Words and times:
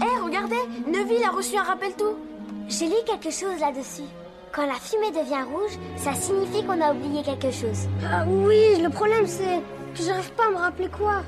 Hé, 0.00 0.22
regardez 0.24 0.56
Neville 0.86 1.22
a 1.24 1.30
reçu 1.30 1.56
un 1.56 1.62
rappel 1.62 1.92
tout 1.98 2.16
J'ai 2.68 2.86
lu 2.86 2.94
quelque 3.06 3.30
chose 3.30 3.60
là-dessus. 3.60 4.08
Quand 4.50 4.66
la 4.66 4.74
fumée 4.74 5.10
devient 5.10 5.42
rouge, 5.42 5.78
ça 5.96 6.14
signifie 6.14 6.64
qu'on 6.64 6.80
a 6.80 6.92
oublié 6.94 7.22
quelque 7.22 7.50
chose. 7.50 7.88
Ah 8.10 8.24
oui, 8.26 8.80
le 8.80 8.88
problème 8.88 9.26
c'est 9.26 9.60
que 9.94 10.02
j'arrive 10.02 10.32
pas 10.32 10.46
à 10.46 10.50
me 10.50 10.56
rappeler 10.56 10.88
quoi. 10.88 11.22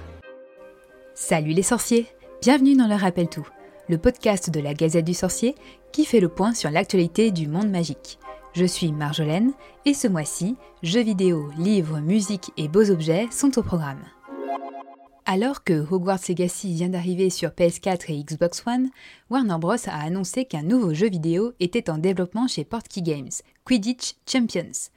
Salut 1.14 1.52
les 1.52 1.62
sorciers 1.62 2.06
Bienvenue 2.40 2.74
dans 2.76 2.86
le 2.86 2.94
Rappel 2.94 3.28
Tout, 3.28 3.46
le 3.88 3.98
podcast 3.98 4.48
de 4.50 4.60
la 4.60 4.72
Gazette 4.72 5.04
du 5.04 5.14
Sorcier 5.14 5.54
qui 5.92 6.06
fait 6.06 6.20
le 6.20 6.28
point 6.28 6.54
sur 6.54 6.70
l'actualité 6.70 7.30
du 7.30 7.48
monde 7.48 7.70
magique. 7.70 8.18
Je 8.54 8.64
suis 8.64 8.92
Marjolaine 8.92 9.52
et 9.84 9.92
ce 9.92 10.08
mois-ci, 10.08 10.56
jeux 10.82 11.02
vidéo, 11.02 11.50
livres, 11.58 11.98
musique 12.00 12.50
et 12.56 12.68
beaux 12.68 12.90
objets 12.90 13.28
sont 13.30 13.58
au 13.58 13.62
programme. 13.62 14.04
Alors 15.26 15.64
que 15.64 15.86
Hogwarts 15.90 16.20
Legacy 16.28 16.74
vient 16.74 16.90
d'arriver 16.90 17.30
sur 17.30 17.48
PS4 17.48 18.12
et 18.12 18.22
Xbox 18.22 18.62
One, 18.66 18.90
Warner 19.30 19.56
Bros. 19.58 19.76
a 19.86 20.02
annoncé 20.02 20.44
qu'un 20.44 20.62
nouveau 20.62 20.92
jeu 20.92 21.08
vidéo 21.08 21.54
était 21.60 21.88
en 21.88 21.96
développement 21.96 22.46
chez 22.46 22.62
Portkey 22.64 23.00
Games, 23.00 23.30
Quidditch 23.64 24.16
Champions. 24.30 24.90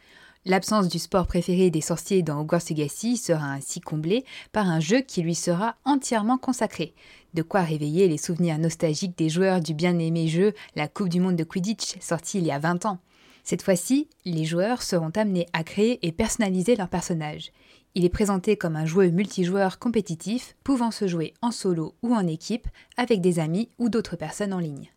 L'absence 0.43 0.89
du 0.89 0.99
sport 0.99 1.27
préféré 1.27 1.69
des 1.69 1.79
sorciers 1.79 2.23
dans 2.23 2.41
Hogwarts 2.41 2.63
Legacy 2.69 3.15
sera 3.15 3.45
ainsi 3.53 3.79
comblée 3.79 4.25
par 4.51 4.67
un 4.67 4.81
jeu 4.81 4.99
qui 4.99 5.21
lui 5.21 5.35
sera 5.35 5.75
entièrement 5.85 6.37
consacré. 6.37 6.93
De 7.33 7.41
quoi 7.41 7.61
réveiller 7.61 8.09
les 8.09 8.17
souvenirs 8.17 8.59
nostalgiques 8.59 9.17
des 9.17 9.29
joueurs 9.29 9.61
du 9.61 9.73
bien-aimé 9.73 10.27
jeu 10.27 10.53
La 10.75 10.89
Coupe 10.89 11.07
du 11.07 11.21
Monde 11.21 11.37
de 11.37 11.45
Quidditch, 11.45 11.95
sorti 12.01 12.39
il 12.39 12.45
y 12.45 12.51
a 12.51 12.59
20 12.59 12.85
ans. 12.85 12.99
Cette 13.45 13.61
fois-ci, 13.61 14.09
les 14.25 14.43
joueurs 14.43 14.81
seront 14.81 15.11
amenés 15.15 15.47
à 15.53 15.63
créer 15.63 16.05
et 16.05 16.11
personnaliser 16.11 16.75
leurs 16.75 16.89
personnages. 16.89 17.53
Il 17.97 18.05
est 18.05 18.09
présenté 18.09 18.57
comme 18.57 18.75
un 18.75 18.85
jeu 18.85 19.09
multijoueur 19.09 19.79
compétitif, 19.79 20.55
pouvant 20.63 20.91
se 20.91 21.07
jouer 21.07 21.33
en 21.41 21.49
solo 21.49 21.95
ou 22.03 22.13
en 22.13 22.27
équipe, 22.27 22.67
avec 22.95 23.21
des 23.21 23.39
amis 23.39 23.71
ou 23.79 23.89
d'autres 23.89 24.15
personnes 24.15 24.53
en 24.53 24.59
ligne. 24.59 24.91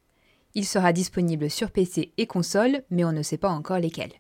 Il 0.54 0.66
sera 0.66 0.92
disponible 0.92 1.48
sur 1.48 1.70
PC 1.70 2.12
et 2.18 2.26
console, 2.26 2.82
mais 2.90 3.06
on 3.06 3.12
ne 3.12 3.22
sait 3.22 3.38
pas 3.38 3.48
encore 3.48 3.78
lesquels. 3.78 4.12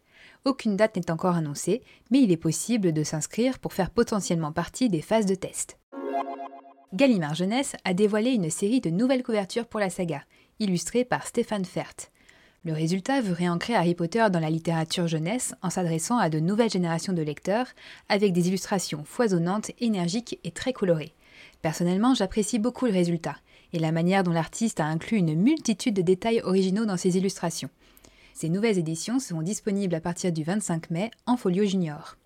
Aucune 0.46 0.76
date 0.76 0.96
n'est 0.96 1.10
encore 1.10 1.36
annoncée, 1.36 1.82
mais 2.10 2.22
il 2.22 2.32
est 2.32 2.38
possible 2.38 2.94
de 2.94 3.04
s'inscrire 3.04 3.58
pour 3.58 3.74
faire 3.74 3.90
potentiellement 3.90 4.50
partie 4.50 4.88
des 4.88 5.02
phases 5.02 5.26
de 5.26 5.34
test. 5.34 5.78
Gallimard 6.94 7.34
Jeunesse 7.34 7.76
a 7.84 7.92
dévoilé 7.92 8.30
une 8.30 8.48
série 8.48 8.80
de 8.80 8.88
nouvelles 8.88 9.22
couvertures 9.22 9.66
pour 9.66 9.80
la 9.80 9.90
saga, 9.90 10.22
illustrées 10.58 11.04
par 11.04 11.26
Stéphane 11.26 11.66
Fert. 11.66 11.96
Le 12.62 12.74
résultat 12.74 13.22
veut 13.22 13.32
réancrer 13.32 13.74
Harry 13.74 13.94
Potter 13.94 14.26
dans 14.30 14.38
la 14.38 14.50
littérature 14.50 15.08
jeunesse 15.08 15.54
en 15.62 15.70
s'adressant 15.70 16.18
à 16.18 16.28
de 16.28 16.40
nouvelles 16.40 16.70
générations 16.70 17.14
de 17.14 17.22
lecteurs, 17.22 17.68
avec 18.10 18.34
des 18.34 18.48
illustrations 18.48 19.02
foisonnantes, 19.04 19.70
énergiques 19.80 20.38
et 20.44 20.50
très 20.50 20.74
colorées. 20.74 21.14
Personnellement, 21.62 22.12
j'apprécie 22.12 22.58
beaucoup 22.58 22.84
le 22.84 22.92
résultat, 22.92 23.36
et 23.72 23.78
la 23.78 23.92
manière 23.92 24.24
dont 24.24 24.32
l'artiste 24.32 24.78
a 24.78 24.84
inclus 24.84 25.16
une 25.16 25.40
multitude 25.40 25.94
de 25.94 26.02
détails 26.02 26.42
originaux 26.42 26.84
dans 26.84 26.98
ses 26.98 27.16
illustrations. 27.16 27.70
Ces 28.34 28.50
nouvelles 28.50 28.78
éditions 28.78 29.20
seront 29.20 29.42
disponibles 29.42 29.94
à 29.94 30.00
partir 30.00 30.30
du 30.30 30.42
25 30.42 30.90
mai 30.90 31.10
en 31.24 31.38
folio 31.38 31.64
junior. 31.64 32.18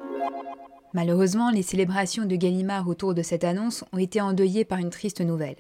Malheureusement, 0.95 1.51
les 1.51 1.63
célébrations 1.63 2.25
de 2.25 2.37
Gallimard 2.37 2.87
autour 2.87 3.15
de 3.15 3.23
cette 3.23 3.43
annonce 3.43 3.85
ont 3.93 3.99
été 3.99 4.21
endeuillées 4.21 4.65
par 4.65 4.79
une 4.79 4.91
triste 4.91 5.21
nouvelle. 5.21 5.57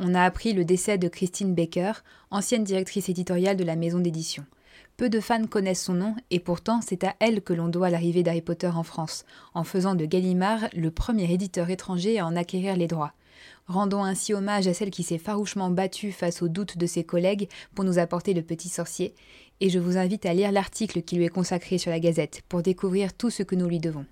On 0.00 0.12
a 0.12 0.24
appris 0.24 0.52
le 0.52 0.64
décès 0.64 0.98
de 0.98 1.06
Christine 1.06 1.54
Baker, 1.54 1.92
ancienne 2.32 2.64
directrice 2.64 3.08
éditoriale 3.08 3.56
de 3.56 3.62
la 3.62 3.76
maison 3.76 4.00
d'édition. 4.00 4.44
Peu 4.96 5.08
de 5.08 5.20
fans 5.20 5.46
connaissent 5.46 5.84
son 5.84 5.94
nom 5.94 6.16
et 6.32 6.40
pourtant 6.40 6.80
c'est 6.80 7.04
à 7.04 7.14
elle 7.20 7.42
que 7.42 7.52
l'on 7.52 7.68
doit 7.68 7.90
l'arrivée 7.90 8.24
d'Harry 8.24 8.42
Potter 8.42 8.66
en 8.66 8.82
France, 8.82 9.24
en 9.54 9.62
faisant 9.62 9.94
de 9.94 10.04
Gallimard 10.04 10.68
le 10.74 10.90
premier 10.90 11.32
éditeur 11.32 11.70
étranger 11.70 12.18
à 12.18 12.26
en 12.26 12.34
acquérir 12.34 12.76
les 12.76 12.88
droits. 12.88 13.12
Rendons 13.68 14.02
ainsi 14.02 14.34
hommage 14.34 14.66
à 14.66 14.74
celle 14.74 14.90
qui 14.90 15.04
s'est 15.04 15.18
farouchement 15.18 15.70
battue 15.70 16.10
face 16.10 16.42
aux 16.42 16.48
doutes 16.48 16.76
de 16.76 16.86
ses 16.86 17.04
collègues 17.04 17.48
pour 17.76 17.84
nous 17.84 18.00
apporter 18.00 18.34
le 18.34 18.42
petit 18.42 18.68
sorcier, 18.68 19.14
et 19.60 19.70
je 19.70 19.78
vous 19.78 19.96
invite 19.96 20.26
à 20.26 20.34
lire 20.34 20.50
l'article 20.50 21.02
qui 21.02 21.14
lui 21.14 21.24
est 21.24 21.28
consacré 21.28 21.78
sur 21.78 21.92
la 21.92 22.00
Gazette 22.00 22.42
pour 22.48 22.62
découvrir 22.62 23.14
tout 23.14 23.30
ce 23.30 23.44
que 23.44 23.54
nous 23.54 23.68
lui 23.68 23.78
devons. 23.78 24.06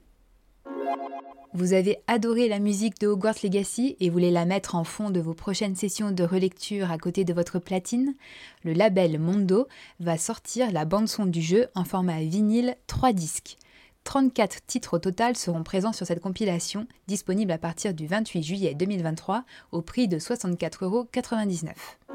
Vous 1.53 1.73
avez 1.73 1.99
adoré 2.07 2.47
la 2.49 2.61
musique 2.61 3.01
de 3.01 3.09
Hogwarts 3.09 3.43
Legacy 3.43 3.97
et 3.99 4.09
voulez 4.09 4.31
la 4.31 4.45
mettre 4.45 4.77
en 4.77 4.85
fond 4.85 5.11
de 5.11 5.19
vos 5.19 5.35
prochaines 5.35 5.75
sessions 5.75 6.13
de 6.13 6.23
relecture 6.23 6.93
à 6.93 6.99
côté 6.99 7.25
de 7.25 7.35
votre 7.35 7.59
platine? 7.59 8.15
Le 8.63 8.73
label 8.73 9.19
Mondo 9.19 9.67
va 9.99 10.17
sortir 10.17 10.71
la 10.71 10.85
bande-son 10.85 11.27
du 11.27 11.43
jeu 11.43 11.67
en 11.75 11.85
format 11.85 12.21
vinyle 12.21 12.77
3 12.87 13.13
disques. 13.13 13.57
34 14.05 14.65
titres 14.65 14.95
au 14.95 14.99
total 15.01 15.37
seront 15.37 15.65
présents 15.65 15.93
sur 15.93 16.07
cette 16.07 16.21
compilation, 16.21 16.87
disponible 17.09 17.51
à 17.51 17.59
partir 17.59 17.95
du 17.95 18.07
28 18.07 18.45
juillet 18.45 18.75
2023 18.75 19.45
au 19.73 19.83
prix 19.83 20.07
de 20.07 20.21
64,99€. 20.21 22.10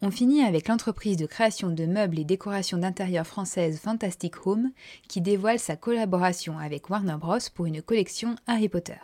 On 0.00 0.12
finit 0.12 0.42
avec 0.42 0.68
l'entreprise 0.68 1.16
de 1.16 1.26
création 1.26 1.70
de 1.70 1.84
meubles 1.84 2.20
et 2.20 2.24
décorations 2.24 2.78
d'intérieur 2.78 3.26
française 3.26 3.80
Fantastic 3.80 4.46
Home 4.46 4.70
qui 5.08 5.20
dévoile 5.20 5.58
sa 5.58 5.74
collaboration 5.74 6.56
avec 6.56 6.88
Warner 6.88 7.16
Bros 7.18 7.38
pour 7.52 7.66
une 7.66 7.82
collection 7.82 8.36
Harry 8.46 8.68
Potter. 8.68 9.00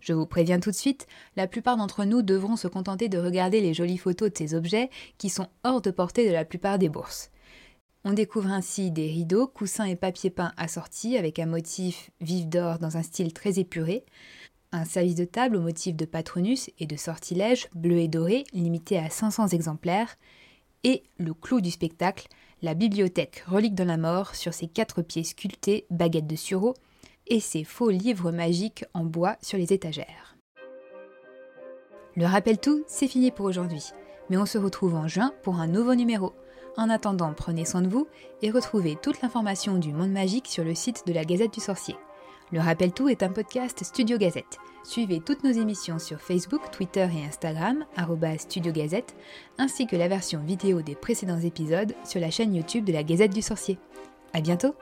Je 0.00 0.12
vous 0.12 0.26
préviens 0.26 0.58
tout 0.58 0.72
de 0.72 0.76
suite, 0.76 1.06
la 1.36 1.46
plupart 1.46 1.76
d'entre 1.76 2.04
nous 2.04 2.22
devront 2.22 2.56
se 2.56 2.66
contenter 2.66 3.08
de 3.08 3.18
regarder 3.18 3.60
les 3.60 3.72
jolies 3.72 3.98
photos 3.98 4.32
de 4.32 4.36
ces 4.36 4.56
objets 4.56 4.90
qui 5.16 5.28
sont 5.28 5.46
hors 5.62 5.80
de 5.80 5.92
portée 5.92 6.26
de 6.26 6.32
la 6.32 6.44
plupart 6.44 6.80
des 6.80 6.88
bourses. 6.88 7.30
On 8.04 8.12
découvre 8.12 8.50
ainsi 8.50 8.90
des 8.90 9.06
rideaux, 9.06 9.46
coussins 9.46 9.84
et 9.84 9.94
papier 9.94 10.30
peint 10.30 10.50
assortis 10.56 11.16
avec 11.16 11.38
un 11.38 11.46
motif 11.46 12.10
vif 12.20 12.48
d'or 12.48 12.80
dans 12.80 12.96
un 12.96 13.04
style 13.04 13.32
très 13.32 13.60
épuré, 13.60 14.04
un 14.72 14.84
service 14.84 15.14
de 15.14 15.24
table 15.24 15.56
au 15.56 15.60
motif 15.60 15.94
de 15.94 16.04
patronus 16.04 16.70
et 16.78 16.86
de 16.86 16.96
sortilège 16.96 17.68
bleu 17.74 17.98
et 17.98 18.08
doré 18.08 18.44
limité 18.52 18.98
à 18.98 19.10
500 19.10 19.48
exemplaires, 19.48 20.16
et 20.84 21.02
le 21.18 21.34
clou 21.34 21.60
du 21.60 21.70
spectacle, 21.70 22.26
la 22.62 22.74
bibliothèque 22.74 23.44
Relique 23.46 23.74
de 23.74 23.84
la 23.84 23.96
mort 23.96 24.34
sur 24.34 24.54
ses 24.54 24.66
quatre 24.66 25.02
pieds 25.02 25.24
sculptés, 25.24 25.86
baguettes 25.90 26.26
de 26.26 26.36
sureau, 26.36 26.74
et 27.28 27.40
ses 27.40 27.64
faux 27.64 27.90
livres 27.90 28.32
magiques 28.32 28.84
en 28.94 29.04
bois 29.04 29.36
sur 29.42 29.58
les 29.58 29.72
étagères. 29.72 30.36
Le 32.16 32.26
rappel 32.26 32.58
tout, 32.58 32.84
c'est 32.88 33.08
fini 33.08 33.30
pour 33.30 33.46
aujourd'hui, 33.46 33.84
mais 34.28 34.36
on 34.36 34.46
se 34.46 34.58
retrouve 34.58 34.94
en 34.94 35.08
juin 35.08 35.32
pour 35.42 35.56
un 35.56 35.66
nouveau 35.66 35.94
numéro. 35.94 36.32
En 36.76 36.90
attendant, 36.90 37.32
prenez 37.34 37.64
soin 37.64 37.82
de 37.82 37.88
vous 37.88 38.06
et 38.42 38.50
retrouvez 38.50 38.96
toute 39.00 39.20
l'information 39.22 39.78
du 39.78 39.92
monde 39.92 40.10
magique 40.10 40.48
sur 40.48 40.64
le 40.64 40.74
site 40.74 41.06
de 41.06 41.12
la 41.12 41.24
Gazette 41.24 41.54
du 41.54 41.60
Sorcier. 41.60 41.96
Le 42.52 42.60
Rappel 42.60 42.92
Tout 42.92 43.08
est 43.08 43.22
un 43.22 43.30
podcast 43.30 43.82
Studio 43.82 44.18
Gazette. 44.18 44.58
Suivez 44.84 45.20
toutes 45.20 45.42
nos 45.42 45.52
émissions 45.52 45.98
sur 45.98 46.20
Facebook, 46.20 46.60
Twitter 46.70 47.08
et 47.16 47.24
Instagram, 47.24 47.86
Studio 48.38 48.72
Gazette, 48.72 49.14
ainsi 49.56 49.86
que 49.86 49.96
la 49.96 50.08
version 50.08 50.40
vidéo 50.40 50.82
des 50.82 50.94
précédents 50.94 51.40
épisodes 51.40 51.94
sur 52.04 52.20
la 52.20 52.30
chaîne 52.30 52.54
YouTube 52.54 52.84
de 52.84 52.92
la 52.92 53.04
Gazette 53.04 53.32
du 53.32 53.40
Sorcier. 53.40 53.78
À 54.34 54.42
bientôt! 54.42 54.74